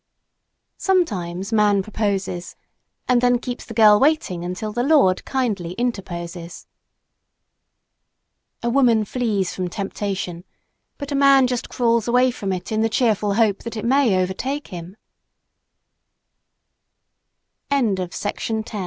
[0.79, 2.55] Sometimes man proposes
[3.07, 6.65] and then keeps the girl waiting until the Lord kindly interposes.
[8.63, 10.43] A WOMAN FLEES FROM TEMPTATION,
[10.97, 14.19] BUT A MAN JUST CRAWLS AWAY FROM IT IN THE CHEERFUL HOPE THAT IT MAY
[14.23, 14.97] OVERTAKE HIM